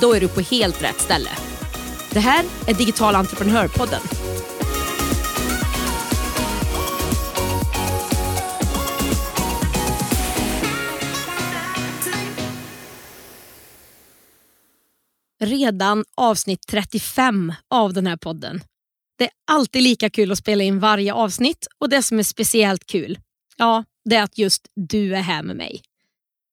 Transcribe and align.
Då 0.00 0.14
är 0.14 0.20
du 0.20 0.28
på 0.28 0.40
helt 0.40 0.82
rätt 0.82 1.00
ställe. 1.00 1.30
Det 2.12 2.20
här 2.20 2.44
är 2.66 2.74
Digital 2.74 3.14
entreprenörpodden. 3.14 4.00
Redan 15.40 16.04
avsnitt 16.16 16.66
35 16.68 17.52
av 17.70 17.92
den 17.92 18.06
här 18.06 18.16
podden. 18.16 18.60
Det 19.18 19.24
är 19.24 19.30
alltid 19.50 19.82
lika 19.82 20.10
kul 20.10 20.32
att 20.32 20.38
spela 20.38 20.64
in 20.64 20.78
varje 20.78 21.14
avsnitt 21.14 21.66
och 21.78 21.88
det 21.88 22.02
som 22.02 22.18
är 22.18 22.22
speciellt 22.22 22.86
kul, 22.86 23.18
ja, 23.56 23.84
det 24.04 24.16
är 24.16 24.22
att 24.22 24.38
just 24.38 24.68
du 24.74 25.16
är 25.16 25.20
här 25.20 25.42
med 25.42 25.56
mig. 25.56 25.82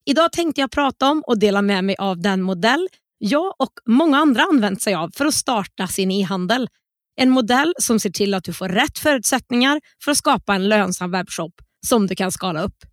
Idag 0.06 0.32
tänkte 0.32 0.62
jag 0.62 0.72
prata 0.72 1.12
om 1.12 1.24
och 1.28 1.40
dela 1.40 1.62
med 1.62 1.84
mig 1.84 1.96
av 2.00 2.22
den 2.22 2.42
modell 2.42 2.88
jag 3.18 3.56
och 3.62 3.74
många 3.86 4.18
andra 4.18 4.44
använt 4.44 4.82
sig 4.82 4.96
av 4.96 5.12
för 5.16 5.26
att 5.26 5.34
starta 5.34 5.88
sin 5.88 6.12
e-handel. 6.12 6.68
En 7.16 7.30
modell 7.30 7.74
som 7.80 8.00
ser 8.00 8.10
till 8.10 8.34
att 8.34 8.44
du 8.44 8.54
får 8.54 8.70
rätt 8.70 9.00
förutsättningar 9.00 9.82
för 10.04 10.12
att 10.12 10.18
skapa 10.18 10.56
en 10.56 10.70
lönsam 10.70 11.12
webbshop 11.12 11.62
som 11.88 12.08
du 12.08 12.16
kan 12.16 12.32
skala 12.32 12.64
upp. 12.64 12.86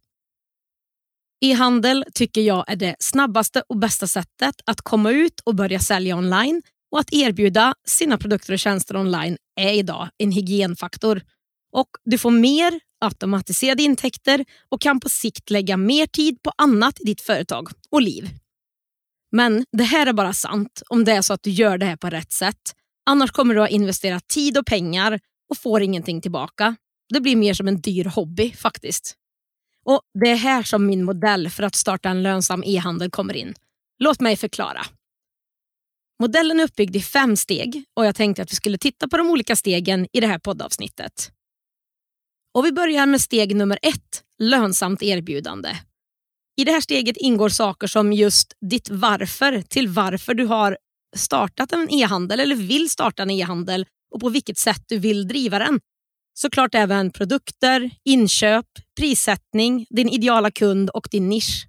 E-handel 1.45 2.05
tycker 2.15 2.41
jag 2.41 2.65
är 2.69 2.77
det 2.77 2.97
snabbaste 2.99 3.63
och 3.69 3.79
bästa 3.79 4.07
sättet 4.07 4.55
att 4.67 4.81
komma 4.81 5.11
ut 5.11 5.41
och 5.45 5.55
börja 5.55 5.79
sälja 5.79 6.17
online 6.17 6.63
och 6.93 7.01
att 7.01 7.13
erbjuda 7.13 7.75
sina 7.89 8.19
produkter 8.19 8.53
och 8.53 8.59
tjänster 8.59 8.97
online 8.97 9.37
är 9.61 9.73
idag 9.73 10.09
en 10.19 10.33
hygienfaktor. 10.33 11.23
Och 11.73 11.89
Du 12.05 12.19
får 12.19 12.31
mer 12.31 12.81
automatiserade 13.01 13.83
intäkter 13.83 14.45
och 14.69 14.81
kan 14.81 15.01
på 15.01 15.09
sikt 15.09 15.51
lägga 15.51 15.77
mer 15.77 16.07
tid 16.07 16.43
på 16.43 16.53
annat 16.59 17.01
i 17.01 17.05
ditt 17.05 17.21
företag 17.21 17.69
och 17.91 18.03
liv. 18.03 18.31
Men 19.33 19.65
det 19.73 19.85
här 19.85 20.07
är 20.07 20.13
bara 20.13 20.33
sant 20.33 20.83
om 20.89 21.05
det 21.05 21.13
är 21.13 21.23
så 21.23 21.33
att 21.33 21.43
du 21.43 21.51
gör 21.51 21.79
det 21.79 21.87
här 21.87 21.97
på 21.97 22.11
rätt 22.11 22.33
sätt. 22.33 22.73
Annars 23.07 23.31
kommer 23.31 23.55
du 23.55 23.63
att 23.63 23.71
investera 23.71 24.21
tid 24.21 24.59
och 24.59 24.67
pengar 24.67 25.21
och 25.51 25.59
får 25.59 25.83
ingenting 25.83 26.21
tillbaka. 26.21 26.77
Det 27.09 27.21
blir 27.21 27.37
mer 27.37 27.55
som 27.55 27.69
en 27.69 27.81
dyr 27.81 28.05
hobby 28.05 28.53
faktiskt. 28.53 29.17
Och 29.85 30.01
Det 30.21 30.31
är 30.31 30.37
här 30.37 30.63
som 30.63 30.87
min 30.87 31.05
modell 31.05 31.51
för 31.51 31.63
att 31.63 31.75
starta 31.75 32.09
en 32.09 32.23
lönsam 32.23 32.63
e-handel 32.67 33.11
kommer 33.11 33.37
in. 33.37 33.55
Låt 33.99 34.21
mig 34.21 34.37
förklara. 34.37 34.83
Modellen 36.21 36.61
är 36.61 36.65
uppbyggd 36.65 36.97
i 36.97 37.01
fem 37.01 37.37
steg 37.37 37.85
och 37.95 38.07
jag 38.07 38.15
tänkte 38.15 38.43
att 38.43 38.53
vi 38.53 38.57
skulle 38.57 38.79
titta 38.79 39.09
på 39.09 39.17
de 39.17 39.31
olika 39.31 39.57
stegen 39.57 40.09
i 40.13 40.21
det 40.21 40.27
här 40.27 40.39
poddavsnittet. 40.39 41.33
Och 42.55 42.65
Vi 42.65 42.73
börjar 42.73 43.07
med 43.07 43.21
steg 43.21 43.57
nummer 43.57 43.79
ett, 43.83 44.25
lönsamt 44.39 45.03
erbjudande. 45.03 45.77
I 46.57 46.65
det 46.65 46.73
här 46.73 46.81
steget 46.81 47.17
ingår 47.17 47.49
saker 47.49 47.87
som 47.87 48.13
just 48.13 48.53
ditt 48.71 48.91
varför 48.91 49.63
till 49.63 49.89
varför 49.89 50.35
du 50.35 50.47
har 50.47 50.79
startat 51.17 51.73
en 51.73 51.91
e-handel 51.91 52.41
eller 52.41 52.57
vill 52.57 52.91
starta 52.91 53.23
en 53.23 53.31
e-handel 53.31 53.87
och 54.15 54.21
på 54.21 54.29
vilket 54.29 54.59
sätt 54.59 54.83
du 54.89 54.99
vill 54.99 55.29
driva 55.29 55.59
den. 55.59 55.81
Såklart 56.35 56.75
även 56.75 57.11
produkter, 57.11 57.91
inköp, 58.05 58.67
prissättning, 58.99 59.87
din 59.91 60.09
ideala 60.09 60.51
kund 60.51 60.91
och 60.91 61.09
din 61.11 61.29
nisch. 61.29 61.67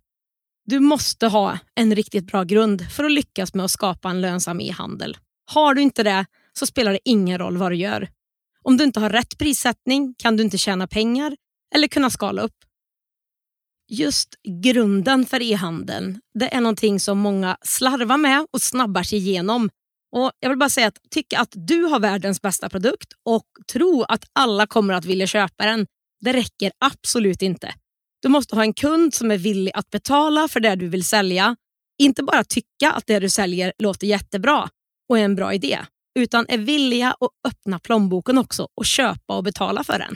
Du 0.66 0.80
måste 0.80 1.28
ha 1.28 1.60
en 1.76 1.96
riktigt 1.96 2.26
bra 2.26 2.44
grund 2.44 2.92
för 2.92 3.04
att 3.04 3.12
lyckas 3.12 3.54
med 3.54 3.66
att 3.66 3.72
skapa 3.72 4.10
en 4.10 4.22
lönsam 4.22 4.62
e-handel. 4.62 5.18
Har 5.52 5.74
du 5.74 5.82
inte 5.82 6.04
det 6.04 6.26
så 6.54 6.66
spelar 6.66 6.92
det 6.92 7.00
ingen 7.06 7.38
roll 7.38 7.58
vad 7.58 7.72
du 7.72 7.76
gör. 7.76 8.10
Om 8.62 8.78
du 8.78 8.84
inte 8.84 9.00
har 9.00 9.10
rätt 9.10 9.38
prissättning 9.38 10.16
kan 10.18 10.38
du 10.38 10.44
inte 10.44 10.58
tjäna 10.58 10.88
pengar 10.88 11.36
eller 11.76 11.88
kunna 11.88 12.10
skala 12.10 12.42
upp 12.42 12.56
just 13.90 14.36
grunden 14.64 15.26
för 15.26 15.42
e-handeln, 15.42 16.20
det 16.40 16.56
är 16.56 16.62
någonting 16.62 17.00
som 17.00 17.20
många 17.20 17.58
slarvar 17.62 18.18
med 18.18 18.46
och 18.52 18.62
snabbar 18.62 19.04
sig 19.04 19.20
igenom. 19.20 19.70
Och 20.16 20.32
jag 20.40 20.50
vill 20.50 20.60
bara 20.60 20.70
säga 20.70 20.88
att 20.88 20.98
tycka 21.12 21.40
att 21.40 21.54
du 21.56 21.84
har 21.84 22.00
världens 22.00 22.42
bästa 22.42 22.70
produkt 22.70 23.14
och 23.26 23.46
tro 23.72 24.04
att 24.04 24.26
alla 24.34 24.68
kommer 24.68 24.94
att 24.94 25.06
vilja 25.06 25.28
köpa 25.28 25.66
den, 25.66 25.86
det 26.22 26.34
räcker 26.34 26.72
absolut 26.86 27.42
inte. 27.42 27.74
Du 28.22 28.30
måste 28.30 28.56
ha 28.56 28.64
en 28.64 28.74
kund 28.74 29.14
som 29.14 29.32
är 29.32 29.38
villig 29.38 29.72
att 29.76 29.90
betala 29.90 30.48
för 30.48 30.60
det 30.60 30.76
du 30.76 30.88
vill 30.88 31.04
sälja. 31.04 31.56
Inte 32.02 32.24
bara 32.24 32.44
tycka 32.44 32.92
att 32.92 33.04
det 33.08 33.20
du 33.20 33.30
säljer 33.30 33.74
låter 33.78 34.08
jättebra 34.08 34.70
och 35.10 35.20
är 35.20 35.24
en 35.24 35.36
bra 35.36 35.54
idé, 35.54 35.80
utan 36.20 36.46
är 36.50 36.58
villiga 36.58 37.12
att 37.12 37.32
öppna 37.48 37.80
plånboken 37.80 38.38
också 38.38 38.68
och 38.76 38.86
köpa 38.86 39.38
och 39.38 39.44
betala 39.44 39.84
för 39.84 40.00
den. 40.00 40.16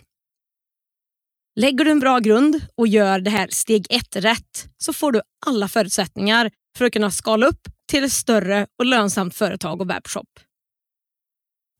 Lägger 1.59 1.85
du 1.85 1.91
en 1.91 1.99
bra 1.99 2.19
grund 2.19 2.61
och 2.75 2.87
gör 2.87 3.19
det 3.19 3.29
här 3.29 3.47
steg 3.51 3.87
ett 3.89 4.15
rätt 4.15 4.69
så 4.77 4.93
får 4.93 5.11
du 5.11 5.21
alla 5.45 5.67
förutsättningar 5.67 6.51
för 6.77 6.85
att 6.85 6.93
kunna 6.93 7.11
skala 7.11 7.45
upp 7.45 7.67
till 7.91 8.03
ett 8.03 8.11
större 8.11 8.67
och 8.79 8.85
lönsamt 8.85 9.35
företag 9.35 9.81
och 9.81 9.89
webbshop. 9.89 10.39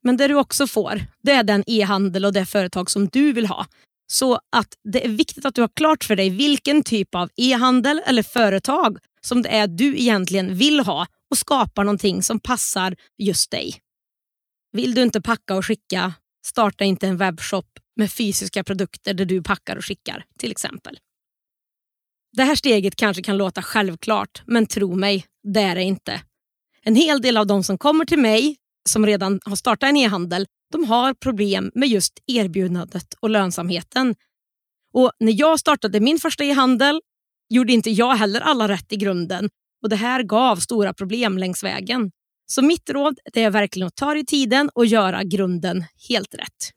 Men 0.04 0.18
det 0.18 0.28
du 0.28 0.36
också 0.36 0.68
får, 0.68 1.02
det 1.24 1.32
är 1.32 1.44
den 1.44 1.64
e-handel 1.68 2.26
och 2.26 2.34
det 2.34 2.46
företag 2.46 2.92
som 2.92 3.08
du 3.08 3.34
vill 3.34 3.46
ha. 3.46 3.66
Så 4.08 4.40
att 4.52 4.74
det 4.84 5.06
är 5.06 5.10
viktigt 5.10 5.46
att 5.46 5.56
du 5.56 5.62
har 5.62 5.72
klart 5.76 6.04
för 6.04 6.16
dig 6.16 6.30
vilken 6.30 6.84
typ 6.84 7.16
av 7.16 7.30
e-handel 7.36 8.02
eller 8.06 8.24
företag 8.24 8.98
som 9.22 9.42
det 9.42 9.50
är 9.50 9.68
du 9.68 9.98
egentligen 9.98 10.58
vill 10.58 10.80
ha 10.80 11.08
och 11.32 11.38
skapar 11.38 11.84
någonting 11.84 12.24
som 12.24 12.40
passar 12.40 12.96
just 13.18 13.52
dig. 13.52 13.82
Vill 14.72 14.96
du 14.96 15.02
inte 15.02 15.22
packa 15.22 15.56
och 15.56 15.66
skicka, 15.66 16.14
starta 16.46 16.84
inte 16.84 17.08
en 17.08 17.18
webbshop 17.18 17.80
med 17.98 18.12
fysiska 18.12 18.64
produkter 18.64 19.14
där 19.14 19.26
du 19.26 19.44
packar 19.44 19.76
och 19.76 19.86
skickar 19.86 20.26
till 20.40 20.52
exempel. 20.52 21.00
Det 22.38 22.44
här 22.44 22.56
steget 22.56 22.96
kanske 22.96 23.24
kan 23.24 23.38
låta 23.38 23.62
självklart, 23.62 24.42
men 24.46 24.66
tro 24.66 24.96
mig, 24.96 25.26
det 25.54 25.62
är 25.62 25.76
det 25.76 25.84
inte. 25.84 26.22
En 26.82 26.96
hel 26.96 27.22
del 27.22 27.38
av 27.38 27.48
de 27.48 27.64
som 27.64 27.78
kommer 27.78 28.06
till 28.06 28.20
mig 28.20 28.56
som 28.90 29.06
redan 29.06 29.40
har 29.46 29.56
startat 29.56 29.90
en 29.90 29.98
e-handel, 29.98 30.46
de 30.72 30.84
har 30.86 31.14
problem 31.14 31.72
med 31.76 31.90
just 31.90 32.14
erbjudandet 32.28 33.14
och 33.20 33.30
lönsamheten. 33.30 34.16
Och 34.94 35.12
När 35.20 35.40
jag 35.40 35.60
startade 35.60 36.00
min 36.00 36.20
första 36.20 36.44
e-handel 36.44 37.02
gjorde 37.50 37.74
inte 37.74 37.90
jag 37.90 38.16
heller 38.16 38.42
alla 38.42 38.68
rätt 38.68 38.94
i 38.94 38.96
grunden 38.96 39.50
och 39.84 39.90
det 39.90 39.96
här 39.96 40.24
gav 40.24 40.56
stora 40.56 40.94
problem 40.94 41.38
längs 41.38 41.64
vägen. 41.64 42.12
Så 42.46 42.62
mitt 42.62 42.90
råd 42.90 43.20
är 43.34 43.50
verkligen 43.50 43.88
att 43.88 43.96
ta 43.96 44.14
dig 44.14 44.26
tiden 44.26 44.70
och 44.76 44.86
göra 44.86 45.24
grunden 45.24 45.86
helt 46.10 46.36
rätt. 46.36 46.77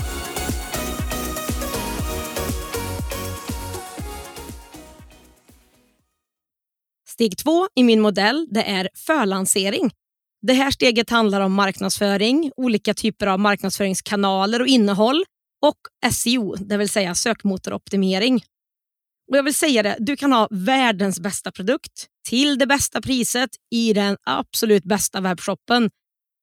Steg 7.21 7.37
två 7.37 7.67
i 7.75 7.83
min 7.83 8.01
modell 8.01 8.47
det 8.51 8.63
är 8.63 8.89
förlansering. 8.93 9.91
Det 10.41 10.53
här 10.53 10.71
steget 10.71 11.09
handlar 11.09 11.41
om 11.41 11.53
marknadsföring, 11.53 12.51
olika 12.57 12.93
typer 12.93 13.27
av 13.27 13.39
marknadsföringskanaler 13.39 14.61
och 14.61 14.67
innehåll 14.67 15.23
och 15.65 16.11
SEO, 16.13 16.55
det 16.55 16.77
vill 16.77 16.89
säga 16.89 17.15
sökmotoroptimering. 17.15 18.35
Och 19.31 19.37
jag 19.37 19.43
vill 19.43 19.53
säga 19.53 19.83
det, 19.83 19.95
du 19.99 20.15
kan 20.17 20.31
ha 20.31 20.47
världens 20.51 21.19
bästa 21.19 21.51
produkt 21.51 22.07
till 22.29 22.57
det 22.57 22.67
bästa 22.67 23.01
priset 23.01 23.49
i 23.71 23.93
den 23.93 24.17
absolut 24.23 24.83
bästa 24.83 25.21
webbshoppen, 25.21 25.89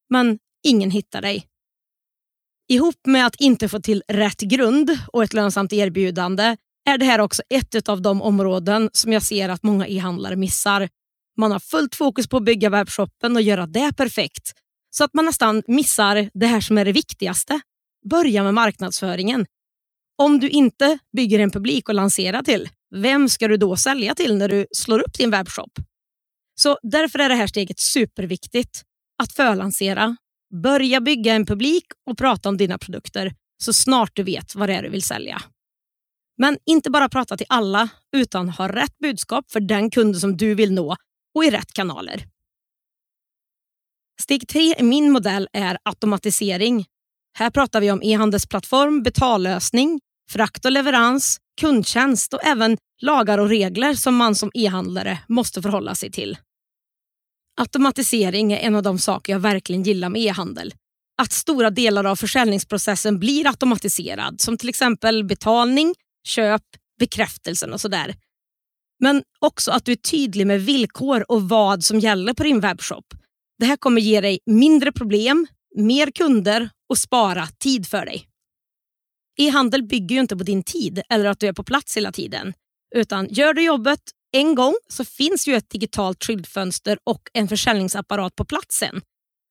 men 0.09 0.39
ingen 0.63 0.91
hittar 0.91 1.21
dig. 1.21 1.45
Ihop 2.69 3.05
med 3.07 3.25
att 3.25 3.35
inte 3.35 3.69
få 3.69 3.79
till 3.79 4.03
rätt 4.07 4.41
grund 4.41 4.99
och 5.13 5.23
ett 5.23 5.33
lönsamt 5.33 5.73
erbjudande 5.73 6.57
är 6.89 6.97
det 6.97 7.05
här 7.05 7.19
också 7.19 7.41
ett 7.49 7.89
av 7.89 8.01
de 8.01 8.21
områden 8.21 8.89
som 8.93 9.13
jag 9.13 9.23
ser 9.23 9.49
att 9.49 9.63
många 9.63 9.87
e-handlare 9.87 10.35
missar. 10.35 10.89
Man 11.37 11.51
har 11.51 11.59
fullt 11.59 11.95
fokus 11.95 12.27
på 12.27 12.37
att 12.37 12.43
bygga 12.43 12.69
webbshoppen 12.69 13.35
och 13.35 13.41
göra 13.41 13.67
det 13.67 13.93
perfekt. 13.97 14.51
så 14.91 15.03
att 15.03 15.13
man 15.13 15.25
nästan 15.25 15.63
missar 15.67 16.29
det 16.33 16.45
här 16.45 16.61
som 16.61 16.77
är 16.77 16.85
det 16.85 16.91
viktigaste. 16.91 17.61
Börja 18.09 18.43
med 18.43 18.53
marknadsföringen. 18.53 19.45
Om 20.17 20.39
du 20.39 20.49
inte 20.49 20.99
bygger 21.17 21.39
en 21.39 21.51
publik 21.51 21.89
att 21.89 21.95
lansera 21.95 22.43
till, 22.43 22.69
vem 22.95 23.29
ska 23.29 23.47
du 23.47 23.57
då 23.57 23.75
sälja 23.75 24.15
till 24.15 24.37
när 24.37 24.49
du 24.49 24.65
slår 24.71 24.99
upp 24.99 25.17
din 25.17 25.31
webbshop? 25.31 25.71
Så 26.55 26.77
därför 26.81 27.19
är 27.19 27.29
det 27.29 27.35
här 27.35 27.47
steget 27.47 27.79
superviktigt. 27.79 28.83
Att 29.23 29.33
förlansera, 29.33 30.17
börja 30.63 31.01
bygga 31.01 31.33
en 31.33 31.45
publik 31.45 31.85
och 32.09 32.17
prata 32.17 32.49
om 32.49 32.57
dina 32.57 32.77
produkter 32.77 33.33
så 33.63 33.73
snart 33.73 34.11
du 34.13 34.23
vet 34.23 34.55
vad 34.55 34.69
det 34.69 34.75
är 34.75 34.83
du 34.83 34.89
vill 34.89 35.03
sälja. 35.03 35.41
Men 36.41 36.57
inte 36.65 36.89
bara 36.89 37.09
prata 37.09 37.37
till 37.37 37.45
alla, 37.49 37.89
utan 38.15 38.49
ha 38.49 38.67
rätt 38.67 38.97
budskap 38.99 39.51
för 39.51 39.59
den 39.59 39.91
kunden 39.91 40.21
som 40.21 40.37
du 40.37 40.55
vill 40.55 40.73
nå 40.73 40.95
och 41.35 41.45
i 41.45 41.49
rätt 41.49 41.73
kanaler. 41.73 42.25
Steg 44.21 44.47
tre 44.47 44.75
i 44.77 44.83
min 44.83 45.11
modell 45.11 45.47
är 45.53 45.77
automatisering. 45.83 46.85
Här 47.37 47.49
pratar 47.49 47.81
vi 47.81 47.91
om 47.91 48.03
e-handelsplattform, 48.03 49.03
betallösning, 49.03 49.99
frakt 50.31 50.65
och 50.65 50.71
leverans, 50.71 51.37
kundtjänst 51.61 52.33
och 52.33 52.45
även 52.45 52.77
lagar 53.01 53.37
och 53.37 53.49
regler 53.49 53.93
som 53.93 54.15
man 54.15 54.35
som 54.35 54.51
e-handlare 54.53 55.19
måste 55.27 55.61
förhålla 55.61 55.95
sig 55.95 56.11
till. 56.11 56.37
Automatisering 57.61 58.53
är 58.53 58.57
en 58.57 58.75
av 58.75 58.83
de 58.83 58.99
saker 58.99 59.33
jag 59.33 59.39
verkligen 59.39 59.83
gillar 59.83 60.09
med 60.09 60.21
e-handel. 60.21 60.73
Att 61.21 61.31
stora 61.31 61.69
delar 61.69 62.03
av 62.03 62.15
försäljningsprocessen 62.15 63.19
blir 63.19 63.47
automatiserad 63.47 64.41
som 64.41 64.57
till 64.57 64.69
exempel 64.69 65.23
betalning, 65.23 65.95
köp, 66.29 66.61
bekräftelsen 66.99 67.73
och 67.73 67.81
sådär. 67.81 68.15
Men 68.99 69.23
också 69.39 69.71
att 69.71 69.85
du 69.85 69.91
är 69.91 69.95
tydlig 69.95 70.47
med 70.47 70.61
villkor 70.61 71.25
och 71.31 71.49
vad 71.49 71.83
som 71.83 71.99
gäller 71.99 72.33
på 72.33 72.43
din 72.43 72.59
webbshop. 72.59 73.05
Det 73.59 73.65
här 73.65 73.77
kommer 73.77 74.01
ge 74.01 74.21
dig 74.21 74.39
mindre 74.45 74.91
problem, 74.91 75.47
mer 75.75 76.11
kunder 76.11 76.69
och 76.89 76.97
spara 76.97 77.47
tid 77.47 77.87
för 77.87 78.05
dig. 78.05 78.25
E-handel 79.37 79.83
bygger 79.83 80.15
ju 80.15 80.21
inte 80.21 80.37
på 80.37 80.43
din 80.43 80.63
tid 80.63 81.01
eller 81.09 81.29
att 81.29 81.39
du 81.39 81.47
är 81.47 81.53
på 81.53 81.63
plats 81.63 81.97
hela 81.97 82.11
tiden. 82.11 82.53
Utan 82.95 83.27
gör 83.29 83.53
du 83.53 83.63
jobbet 83.63 84.01
en 84.31 84.55
gång 84.55 84.75
så 84.87 85.05
finns 85.05 85.47
ju 85.47 85.55
ett 85.55 85.69
digitalt 85.69 86.23
skyltfönster 86.23 86.97
och 87.03 87.21
en 87.33 87.47
försäljningsapparat 87.47 88.35
på 88.35 88.45
platsen. 88.45 89.01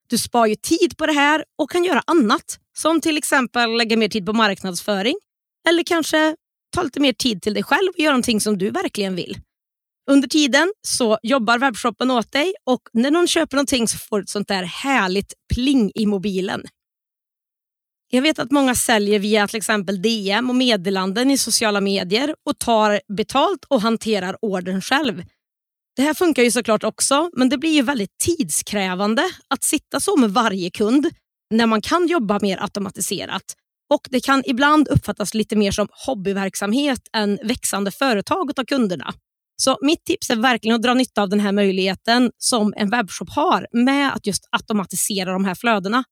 Du 0.09 0.19
spar 0.19 0.47
ju 0.47 0.55
tid 0.55 0.97
på 0.97 1.07
det 1.07 1.13
här 1.13 1.45
och 1.59 1.71
kan 1.71 1.85
göra 1.85 2.03
annat. 2.07 2.59
Som 2.79 3.01
till 3.01 3.19
exempel 3.19 3.77
lägga 3.77 3.97
mer 3.97 4.09
tid 4.09 4.27
på 4.27 4.33
marknadsföring 4.33 5.15
eller 5.69 5.83
kanske 5.83 6.37
ta 6.71 6.83
lite 6.83 7.01
mer 7.01 7.13
tid 7.13 7.43
till 7.43 7.55
dig 7.55 7.63
själv 7.63 7.89
och 7.89 7.99
göra 7.99 8.13
någonting 8.13 8.41
som 8.41 8.59
du 8.59 8.71
verkligen 8.71 9.15
vill. 9.15 9.39
Under 10.11 10.29
tiden 10.29 10.73
så 10.87 11.19
jobbar 11.23 11.59
webbshoppen 11.59 12.11
åt 12.11 12.33
dig 12.33 12.55
och 12.67 12.81
när 12.93 13.11
någon 13.11 13.29
köper 13.29 13.57
någonting 13.57 13.89
så 13.89 13.99
får 13.99 14.19
du 14.19 14.23
ett 14.23 14.29
sånt 14.29 14.49
där 14.49 14.63
härligt 14.63 15.33
pling 15.55 15.93
i 15.95 16.07
mobilen. 16.07 16.67
Jag 18.11 18.23
vet 18.23 18.39
att 18.39 18.51
många 18.51 18.75
säljer 18.75 19.19
via 19.19 19.49
till 19.49 19.57
exempel 19.57 20.03
DM 20.03 20.51
och 20.51 20.57
meddelanden 20.57 21.31
i 21.31 21.39
sociala 21.39 21.81
medier 21.81 22.35
och 22.47 22.59
tar 22.59 23.01
betalt 23.17 23.65
och 23.69 23.81
hanterar 23.81 24.37
ordern 24.43 24.81
själv. 24.81 25.25
Det 25.97 26.03
här 26.03 26.15
funkar 26.15 26.43
ju 26.43 26.51
såklart 26.51 26.85
också, 26.85 27.31
men 27.33 27.49
det 27.49 27.59
blir 27.59 27.71
ju 27.71 27.83
väldigt 27.83 28.19
tidskrävande 28.19 29.23
att 29.49 29.65
sitta 29.65 30.01
så 30.01 30.17
med 30.17 30.31
varje 30.31 30.71
kund 30.71 31.11
när 31.51 31.67
man 31.67 31.81
kan 31.81 32.07
jobba 32.07 32.39
mer 32.43 32.63
automatiserat. 32.63 33.45
Och 33.91 34.09
Det 34.11 34.21
kan 34.21 34.43
ibland 34.47 34.89
uppfattas 34.89 35.35
lite 35.35 35.57
mer 35.57 35.73
som 35.73 35.89
hobbyverksamhet 36.07 37.01
än 37.13 37.39
växande 37.43 37.91
företag 37.91 38.51
av 38.61 38.65
kunderna. 38.65 39.15
Så 39.57 39.79
mitt 39.83 40.05
tips 40.05 40.31
är 40.31 40.37
verkligen 40.37 40.75
att 40.75 40.83
dra 40.83 40.95
nytta 40.95 41.23
av 41.23 41.29
den 41.29 41.41
här 41.41 41.53
möjligheten 41.53 42.31
som 42.39 42.75
en 42.77 42.91
webbshop 42.91 43.31
har 43.31 43.67
med 43.73 44.15
att 44.15 44.27
just 44.27 44.49
automatisera 44.51 45.33
de 45.33 45.45
här 45.45 45.55
flödena. 45.55 46.05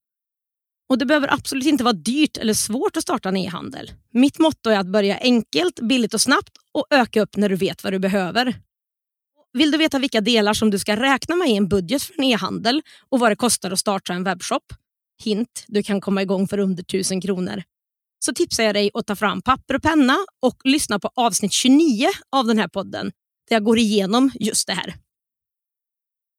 Och 0.89 0.97
Det 0.97 1.05
behöver 1.05 1.33
absolut 1.33 1.65
inte 1.65 1.83
vara 1.83 1.93
dyrt 1.93 2.37
eller 2.37 2.53
svårt 2.53 2.97
att 2.97 3.03
starta 3.03 3.29
en 3.29 3.37
e-handel. 3.37 3.91
Mitt 4.13 4.39
motto 4.39 4.69
är 4.69 4.79
att 4.79 4.91
börja 4.91 5.17
enkelt, 5.17 5.79
billigt 5.79 6.13
och 6.13 6.21
snabbt 6.21 6.51
och 6.71 6.87
öka 6.89 7.21
upp 7.21 7.37
när 7.37 7.49
du 7.49 7.55
vet 7.55 7.83
vad 7.83 7.93
du 7.93 7.99
behöver. 7.99 8.55
Vill 9.53 9.71
du 9.71 9.77
veta 9.77 9.99
vilka 9.99 10.21
delar 10.21 10.53
som 10.53 10.69
du 10.71 10.79
ska 10.79 10.95
räkna 10.95 11.35
med 11.35 11.49
i 11.49 11.55
en 11.55 11.67
budget 11.67 12.03
för 12.03 12.13
en 12.17 12.23
e-handel 12.23 12.81
och 13.09 13.19
vad 13.19 13.31
det 13.31 13.35
kostar 13.35 13.71
att 13.71 13.79
starta 13.79 14.13
en 14.13 14.23
webbshop? 14.23 14.63
Hint, 15.23 15.65
du 15.67 15.83
kan 15.83 16.01
komma 16.01 16.21
igång 16.21 16.47
för 16.47 16.57
under 16.57 16.83
1000 16.83 17.21
kronor. 17.21 17.63
Så 18.25 18.33
tipsar 18.33 18.63
jag 18.63 18.75
dig 18.75 18.91
att 18.93 19.07
ta 19.07 19.15
fram 19.15 19.41
papper 19.41 19.75
och 19.75 19.81
penna 19.81 20.17
och 20.41 20.57
lyssna 20.63 20.99
på 20.99 21.09
avsnitt 21.15 21.53
29 21.53 22.07
av 22.31 22.45
den 22.45 22.59
här 22.59 22.67
podden 22.67 23.11
där 23.49 23.55
jag 23.55 23.63
går 23.63 23.77
igenom 23.77 24.31
just 24.39 24.67
det 24.67 24.73
här. 24.73 24.95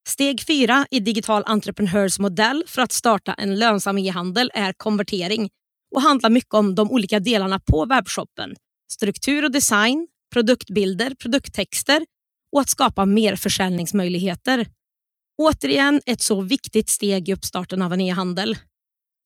Steg 0.07 0.41
fyra 0.47 0.85
i 0.91 0.99
Digital 0.99 1.43
Entrepreneurs 1.45 2.19
modell 2.19 2.63
för 2.67 2.81
att 2.81 2.91
starta 2.91 3.33
en 3.33 3.59
lönsam 3.59 3.97
e-handel 3.97 4.51
är 4.53 4.73
konvertering 4.73 5.49
och 5.95 6.01
handlar 6.01 6.29
mycket 6.29 6.53
om 6.53 6.75
de 6.75 6.91
olika 6.91 7.19
delarna 7.19 7.59
på 7.59 7.85
webbshoppen. 7.85 8.55
Struktur 8.91 9.43
och 9.43 9.51
design, 9.51 10.07
produktbilder, 10.33 11.15
produkttexter 11.15 12.05
och 12.51 12.61
att 12.61 12.69
skapa 12.69 13.05
mer 13.05 13.35
försäljningsmöjligheter. 13.35 14.67
Återigen 15.37 16.01
ett 16.05 16.21
så 16.21 16.41
viktigt 16.41 16.89
steg 16.89 17.29
i 17.29 17.33
uppstarten 17.33 17.81
av 17.81 17.93
en 17.93 18.01
e-handel. 18.01 18.57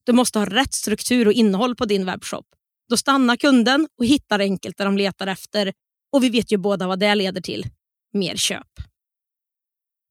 Du 0.05 0.13
måste 0.13 0.39
ha 0.39 0.45
rätt 0.45 0.73
struktur 0.73 1.27
och 1.27 1.33
innehåll 1.33 1.75
på 1.75 1.85
din 1.85 2.05
webbshop. 2.05 2.45
Då 2.89 2.97
stannar 2.97 3.35
kunden 3.35 3.87
och 3.99 4.05
hittar 4.05 4.39
enkelt 4.39 4.77
det 4.77 4.83
de 4.83 4.97
letar 4.97 5.27
efter 5.27 5.73
och 6.13 6.23
vi 6.23 6.29
vet 6.29 6.51
ju 6.51 6.57
båda 6.57 6.87
vad 6.87 6.99
det 6.99 7.15
leder 7.15 7.41
till. 7.41 7.65
Mer 8.13 8.35
köp. 8.35 8.67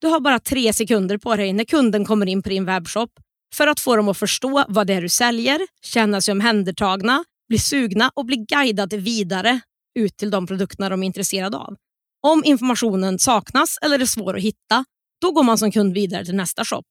Du 0.01 0.09
har 0.09 0.21
bara 0.21 0.39
tre 0.39 0.73
sekunder 0.73 1.19
på 1.19 1.37
dig 1.37 1.53
när 1.53 1.65
kunden 1.65 2.05
kommer 2.05 2.27
in 2.27 2.43
på 2.43 2.49
din 2.49 2.65
webbshop 2.65 3.11
för 3.55 3.67
att 3.67 3.81
få 3.81 3.97
dem 3.97 4.09
att 4.09 4.19
förstå 4.19 4.65
vad 4.69 4.87
det 4.87 4.95
är 4.95 5.03
du 5.03 5.09
säljer, 5.09 5.61
känna 5.83 6.21
sig 6.21 6.33
omhändertagna, 6.33 7.25
bli 7.49 7.59
sugna 7.59 8.11
och 8.15 8.27
bli 8.27 8.37
guidade 8.37 8.97
vidare 8.97 9.61
ut 9.99 10.17
till 10.17 10.31
de 10.31 10.47
produkterna 10.47 10.89
de 10.89 11.03
är 11.03 11.07
intresserade 11.07 11.57
av. 11.57 11.77
Om 12.27 12.45
informationen 12.45 13.19
saknas 13.19 13.79
eller 13.83 13.99
är 13.99 14.07
svår 14.07 14.37
att 14.37 14.43
hitta, 14.43 14.85
då 15.21 15.31
går 15.31 15.43
man 15.43 15.59
som 15.59 15.73
kund 15.73 15.95
vidare 15.95 16.25
till 16.25 16.35
nästa 16.35 16.65
shop. 16.65 16.85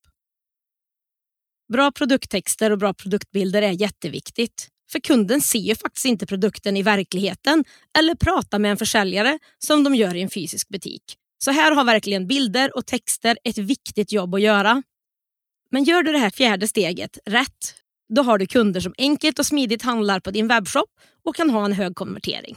Bra 1.72 1.92
produkttexter 1.92 2.70
och 2.70 2.78
bra 2.78 2.94
produktbilder 2.94 3.62
är 3.62 3.70
jätteviktigt. 3.70 4.68
För 4.92 5.00
kunden 5.00 5.40
ser 5.40 5.58
ju 5.58 5.74
faktiskt 5.74 6.04
inte 6.04 6.26
produkten 6.26 6.76
i 6.76 6.82
verkligheten 6.82 7.64
eller 7.98 8.14
pratar 8.14 8.58
med 8.58 8.70
en 8.70 8.76
försäljare 8.76 9.38
som 9.58 9.84
de 9.84 9.94
gör 9.94 10.14
i 10.14 10.22
en 10.22 10.30
fysisk 10.30 10.68
butik. 10.68 11.02
Så 11.44 11.50
här 11.50 11.72
har 11.72 11.84
verkligen 11.84 12.26
bilder 12.26 12.76
och 12.76 12.86
texter 12.86 13.38
ett 13.44 13.58
viktigt 13.58 14.12
jobb 14.12 14.34
att 14.34 14.40
göra. 14.40 14.82
Men 15.70 15.84
gör 15.84 16.02
du 16.02 16.12
det 16.12 16.18
här 16.18 16.30
fjärde 16.30 16.68
steget 16.68 17.18
rätt, 17.26 17.74
då 18.14 18.22
har 18.22 18.38
du 18.38 18.46
kunder 18.46 18.80
som 18.80 18.94
enkelt 18.98 19.38
och 19.38 19.46
smidigt 19.46 19.82
handlar 19.82 20.20
på 20.20 20.30
din 20.30 20.48
webbshop 20.48 20.90
och 21.24 21.36
kan 21.36 21.50
ha 21.50 21.64
en 21.64 21.72
hög 21.72 21.94
konvertering. 21.94 22.56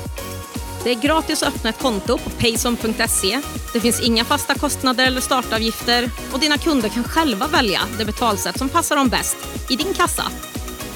Det 0.83 0.91
är 0.91 1.01
gratis 1.01 1.43
att 1.43 1.55
öppna 1.55 1.69
ett 1.69 1.79
konto 1.79 2.17
på 2.17 2.29
payson.se. 2.29 3.39
Det 3.73 3.79
finns 3.79 4.01
inga 4.01 4.25
fasta 4.25 4.55
kostnader 4.55 5.07
eller 5.07 5.21
startavgifter 5.21 6.09
och 6.33 6.39
dina 6.39 6.57
kunder 6.57 6.89
kan 6.89 7.03
själva 7.03 7.47
välja 7.47 7.81
det 7.97 8.05
betalsätt 8.05 8.57
som 8.57 8.69
passar 8.69 8.95
dem 8.95 9.09
bäst 9.09 9.37
i 9.71 9.75
din 9.75 9.93
kassa. 9.93 10.23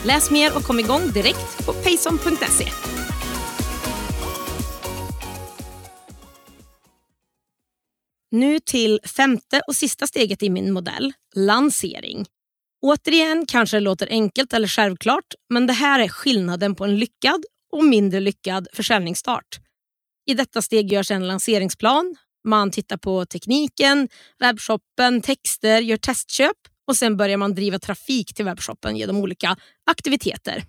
Läs 0.05 0.31
mer 0.31 0.55
och 0.55 0.63
kom 0.63 0.79
igång 0.79 1.11
direkt 1.11 1.65
på 1.65 1.73
payson.se. 1.73 2.69
Nu 8.31 8.59
till 8.59 8.99
femte 9.03 9.61
och 9.67 9.75
sista 9.75 10.07
steget 10.07 10.43
i 10.43 10.49
min 10.49 10.73
modell, 10.73 11.13
lansering. 11.35 12.25
Återigen 12.81 13.45
kanske 13.47 13.77
det 13.77 13.81
låter 13.81 14.07
enkelt 14.09 14.53
eller 14.53 14.67
självklart, 14.67 15.33
men 15.49 15.67
det 15.67 15.73
här 15.73 15.99
är 15.99 16.07
skillnaden 16.07 16.75
på 16.75 16.83
en 16.83 16.99
lyckad 16.99 17.43
och 17.71 17.83
mindre 17.83 18.19
lyckad 18.19 18.67
försäljningsstart. 18.73 19.59
I 20.25 20.33
detta 20.33 20.61
steg 20.61 20.91
görs 20.91 21.11
en 21.11 21.27
lanseringsplan. 21.27 22.15
Man 22.43 22.71
tittar 22.71 22.97
på 22.97 23.25
tekniken, 23.25 24.09
webbshoppen, 24.39 25.21
texter, 25.21 25.81
gör 25.81 25.97
testköp 25.97 26.57
och 26.87 26.95
sen 26.95 27.17
börjar 27.17 27.37
man 27.37 27.55
driva 27.55 27.79
trafik 27.79 28.33
till 28.35 28.45
webbshoppen 28.45 28.97
genom 28.97 29.17
olika 29.17 29.57
aktiviteter. 29.85 30.63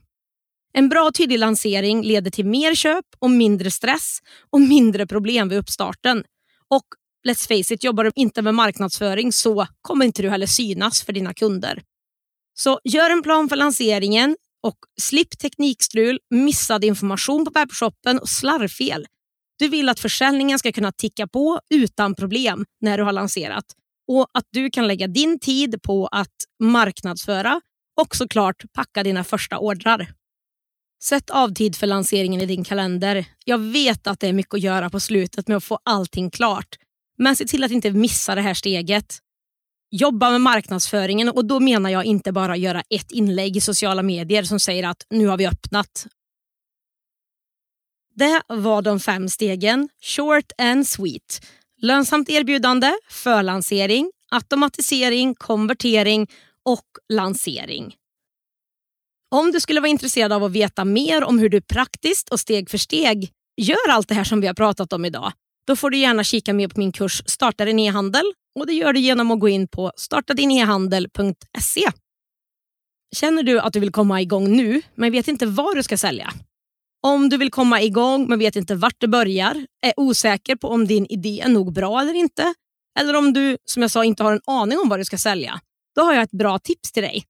En 0.73 0.89
bra 0.89 1.03
och 1.03 1.15
tydlig 1.15 1.39
lansering 1.39 2.03
leder 2.03 2.31
till 2.31 2.47
mer 2.47 2.75
köp 2.75 3.05
och 3.19 3.31
mindre 3.31 3.71
stress 3.71 4.19
och 4.51 4.61
mindre 4.61 5.07
problem 5.07 5.49
vid 5.49 5.59
uppstarten. 5.59 6.25
Och 6.69 6.85
let's 7.29 7.49
face 7.49 7.75
it, 7.75 7.85
jobbar 7.85 8.05
du 8.05 8.11
inte 8.15 8.43
med 8.43 8.55
marknadsföring 8.55 9.33
så 9.33 9.67
kommer 9.83 10.05
inte 10.05 10.23
du 10.23 10.31
heller 10.31 10.47
synas 10.47 11.03
för 11.03 11.13
dina 11.13 11.35
kunder. 11.35 11.83
Så 12.55 12.81
gör 12.85 13.11
en 13.11 13.23
plan 13.23 13.49
för 13.49 13.57
lanseringen 13.57 14.37
och 14.63 14.79
slipp 15.01 15.39
teknikstrul, 15.39 16.19
missad 16.31 16.85
information 16.85 17.45
på 17.45 17.51
webbshoppen 17.51 18.19
och 18.19 18.29
slarvfel. 18.29 19.07
Du 19.59 19.69
vill 19.69 19.89
att 19.89 20.01
försäljningen 20.01 20.59
ska 20.59 20.73
kunna 20.73 20.93
ticka 20.93 21.27
på 21.27 21.61
utan 21.71 22.15
problem 22.15 22.65
när 22.81 22.99
du 22.99 23.05
har 23.05 23.13
lanserat 23.13 23.65
och 24.09 24.27
att 24.35 24.45
du 24.51 24.71
kan 24.71 24.87
lägga 24.87 25.07
din 25.07 25.39
tid 25.39 25.83
på 25.83 26.07
att 26.07 26.35
marknadsföra 26.63 27.61
och 28.01 28.17
såklart 28.17 28.65
packa 28.73 29.03
dina 29.03 29.25
första 29.25 29.59
ordrar. 29.59 30.13
Sätt 31.03 31.31
av 31.31 31.55
tid 31.55 31.77
för 31.77 31.87
lanseringen 31.87 32.41
i 32.41 32.47
din 32.47 32.65
kalender. 32.65 33.25
Jag 33.45 33.59
vet 33.59 34.07
att 34.07 34.21
det 34.21 34.29
är 34.29 34.33
mycket 34.33 34.55
att 34.55 34.61
göra 34.61 34.91
på 34.91 35.01
slutet 35.01 35.49
med 35.49 35.57
att 35.57 35.65
få 35.65 35.79
allting 35.85 36.31
klart. 36.31 36.77
Men 37.19 37.37
se 37.37 37.45
till 37.45 37.65
att 37.65 37.71
inte 37.71 37.91
missa 37.91 38.35
det 38.35 38.41
här 38.41 38.55
steget. 38.55 39.19
Jobba 39.91 40.31
med 40.31 40.41
marknadsföringen 40.41 41.29
och 41.29 41.45
då 41.45 41.61
menar 41.61 41.91
jag 41.91 42.05
inte 42.05 42.33
bara 42.33 42.57
göra 42.57 42.83
ett 42.91 43.13
inlägg 43.13 43.57
i 43.57 43.61
sociala 43.61 44.03
medier 44.03 44.43
som 44.43 44.61
säger 44.61 44.89
att 44.89 45.07
nu 45.11 45.27
har 45.27 45.37
vi 45.37 45.47
öppnat. 45.47 46.07
Det 48.17 48.43
var 48.49 48.83
de 48.83 49.01
fem 49.01 49.29
stegen. 49.29 49.89
Short 50.03 50.53
and 50.59 50.89
sweet. 50.89 51.47
Lönsamt 51.83 52.31
erbjudande, 52.31 52.93
förlansering, 53.11 54.13
automatisering, 54.31 55.35
konvertering 55.35 56.27
och 56.65 56.87
lansering. 57.13 57.95
Om 59.35 59.53
du 59.53 59.61
skulle 59.61 59.81
vara 59.81 59.91
intresserad 59.91 60.33
av 60.33 60.45
att 60.45 60.53
veta 60.53 60.85
mer 60.85 61.25
om 61.25 61.39
hur 61.39 61.49
du 61.49 61.61
praktiskt 61.61 62.29
och 62.29 62.41
steg 62.41 62.71
för 62.71 62.79
steg 62.79 63.33
gör 63.57 63.91
allt 63.91 64.09
det 64.09 64.15
här 64.15 64.25
som 64.25 64.41
vi 64.41 64.47
har 64.47 64.55
pratat 64.55 64.93
om 64.93 65.05
idag, 65.05 65.33
då 65.67 65.77
får 65.77 65.91
du 65.91 65.99
gärna 65.99 66.25
kika 66.25 66.53
mer 66.55 66.69
på 66.69 66.81
min 66.81 66.93
kurs 66.93 67.23
Starta 67.27 67.65
din 67.65 67.79
e-handel 67.79 68.25
och 68.59 68.67
det 68.67 68.73
gör 68.73 68.93
du 68.93 69.01
genom 69.01 69.31
att 69.31 69.41
gå 69.41 69.49
in 69.49 69.69
på 69.69 69.93
startadinehandel.se. 69.97 71.91
Känner 73.17 73.43
du 73.43 73.61
att 73.61 73.73
du 73.73 73.81
vill 73.81 73.93
komma 73.93 74.21
igång 74.21 74.57
nu 74.57 74.83
men 74.95 75.13
vet 75.13 75.29
inte 75.29 75.47
vad 75.47 75.77
du 75.77 75.83
ska 75.83 75.97
sälja? 75.97 76.33
Om 77.07 77.29
du 77.29 77.37
vill 77.37 77.51
komma 77.51 77.83
igång 77.83 78.27
men 78.29 78.39
vet 78.39 78.57
inte 78.57 78.75
vart 78.75 78.95
du 78.99 79.07
börjar, 79.07 79.67
är 79.87 79.93
osäker 79.97 80.57
på 80.57 80.69
om 80.69 80.87
din 80.87 81.07
idé 81.07 81.41
är 81.41 81.49
nog 81.49 81.73
bra 81.73 82.01
eller 82.01 82.15
inte, 82.15 82.55
eller 82.99 83.17
om 83.17 83.33
du 83.33 83.57
som 83.65 83.83
jag 83.83 83.91
sa 83.91 84.05
inte 84.05 84.23
har 84.23 84.33
en 84.33 84.41
aning 84.47 84.79
om 84.79 84.89
vad 84.89 85.01
du 85.01 85.05
ska 85.05 85.19
sälja, 85.19 85.61
då 85.97 86.03
har 86.03 86.15
jag 86.15 86.23
ett 86.23 86.31
bra 86.31 86.59
tips 86.59 86.93
till 86.93 87.03
dig. 87.03 87.25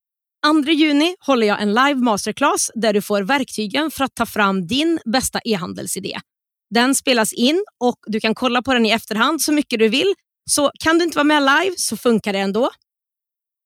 2 0.64 0.70
juni 0.70 1.16
håller 1.20 1.46
jag 1.46 1.62
en 1.62 1.74
live 1.74 1.94
masterclass 1.94 2.70
där 2.74 2.92
du 2.92 3.02
får 3.02 3.22
verktygen 3.22 3.90
för 3.90 4.04
att 4.04 4.14
ta 4.14 4.26
fram 4.26 4.66
din 4.66 4.98
bästa 5.04 5.40
e-handelsidé. 5.44 6.20
Den 6.74 6.94
spelas 6.94 7.32
in 7.32 7.64
och 7.80 7.98
du 8.06 8.20
kan 8.20 8.34
kolla 8.34 8.62
på 8.62 8.74
den 8.74 8.86
i 8.86 8.90
efterhand 8.90 9.42
så 9.42 9.52
mycket 9.52 9.78
du 9.78 9.88
vill. 9.88 10.14
Så 10.50 10.70
kan 10.78 10.98
du 10.98 11.04
inte 11.04 11.16
vara 11.16 11.24
med 11.24 11.42
live 11.42 11.74
så 11.76 11.96
funkar 11.96 12.32
det 12.32 12.38
ändå. 12.38 12.70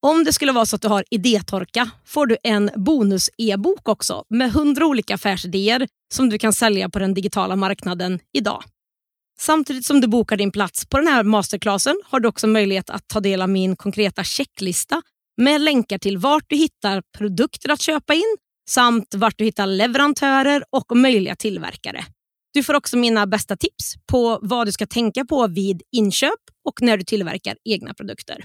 Om 0.03 0.25
det 0.25 0.33
skulle 0.33 0.53
vara 0.53 0.67
så 0.67 0.77
att 0.77 0.83
du 0.83 0.89
har 0.89 1.05
idétorka 1.11 1.91
får 2.05 2.27
du 2.27 2.37
en 2.43 2.71
bonus-e-bok 2.77 3.89
också 3.89 4.25
med 4.29 4.49
100 4.49 4.87
olika 4.87 5.15
affärsidéer 5.15 5.89
som 6.15 6.29
du 6.29 6.39
kan 6.39 6.53
sälja 6.53 6.89
på 6.89 6.99
den 6.99 7.15
digitala 7.15 7.57
marknaden 7.57 8.19
idag. 8.33 8.65
Samtidigt 9.41 9.87
som 9.87 10.01
du 10.01 10.09
bokar 10.09 10.37
din 10.37 10.53
plats 10.53 10.87
på 10.87 10.99
den 10.99 11.07
här 11.07 11.25
masterclassen 11.25 12.01
har 12.05 12.21
du 12.21 12.29
också 12.29 12.47
möjlighet 12.47 12.91
att 12.91 13.09
ta 13.09 13.21
del 13.21 13.43
av 13.43 13.49
min 13.49 13.77
konkreta 13.77 14.25
checklista 14.25 15.03
med 15.37 15.61
länkar 15.61 15.99
till 15.99 16.19
vart 16.19 16.45
du 16.47 16.57
hittar 16.57 17.03
produkter 17.19 17.71
att 17.71 17.81
köpa 17.81 18.15
in 18.15 18.37
samt 18.71 19.15
vart 19.15 19.39
du 19.39 19.45
hittar 19.45 19.67
leverantörer 19.67 20.65
och 20.71 20.97
möjliga 20.97 21.37
tillverkare. 21.37 22.05
Du 22.53 22.63
får 22.63 22.75
också 22.75 22.97
mina 22.97 23.27
bästa 23.27 23.57
tips 23.57 23.95
på 24.07 24.39
vad 24.43 24.67
du 24.67 24.73
ska 24.73 24.87
tänka 24.87 25.25
på 25.25 25.47
vid 25.47 25.83
inköp 25.93 26.41
och 26.65 26.83
när 26.83 26.97
du 26.97 27.05
tillverkar 27.05 27.57
egna 27.65 27.95
produkter. 27.95 28.45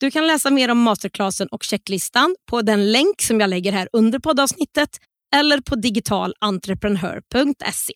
Du 0.00 0.10
kan 0.10 0.26
läsa 0.26 0.50
mer 0.50 0.70
om 0.70 0.82
masterclassen 0.82 1.48
och 1.48 1.64
checklistan 1.64 2.36
på 2.50 2.62
den 2.62 2.92
länk 2.92 3.22
som 3.22 3.40
jag 3.40 3.50
lägger 3.50 3.72
här 3.72 3.88
under 3.92 4.18
poddavsnittet 4.18 4.88
eller 5.36 5.60
på 5.60 5.76
digitalentreprenör.se. 5.76 7.92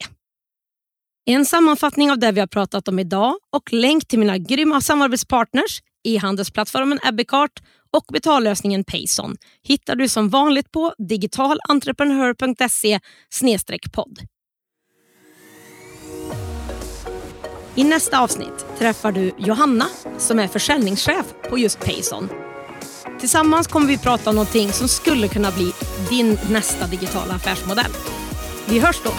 En 1.27 1.47
sammanfattning 1.47 2.11
av 2.11 2.19
det 2.19 2.33
vi 2.33 2.41
har 2.41 2.47
pratat 2.47 2.89
om 2.89 2.99
idag 2.99 3.35
och 3.53 3.73
länk 3.73 4.09
till 4.09 4.19
mina 4.19 4.39
grymma 4.39 4.81
samarbetspartners, 4.81 5.83
e-handelsplattformen 6.05 6.99
Ebbecart 7.09 7.63
och 7.93 8.05
betallösningen 8.13 8.85
Payson 8.85 9.37
hittar 9.63 9.97
du 9.97 10.09
som 10.09 10.29
vanligt 10.29 10.73
på 10.73 10.95
digitalentreprenör.se 10.99 13.01
podd. 13.93 14.19
I 17.77 17.85
nästa 17.85 18.21
avsnitt 18.21 18.67
träffar 18.79 19.13
du 19.13 19.33
Johanna 19.37 19.87
som 20.19 20.39
är 20.39 20.49
försäljningschef 20.49 21.27
på 21.51 21.59
just 21.59 21.81
Payson. 21.81 22.29
Tillsammans 23.21 23.67
kommer 23.67 23.87
vi 23.87 23.99
prata 23.99 24.31
om 24.31 24.37
någonting 24.37 24.73
som 24.73 24.89
skulle 24.89 25.29
kunna 25.29 25.51
bli 25.51 25.73
din 26.11 26.39
nästa 26.51 26.87
digitala 26.87 27.35
affärsmodell. 27.35 27.93
Vi 28.67 28.79
hörs 28.79 29.01
då! 29.05 29.11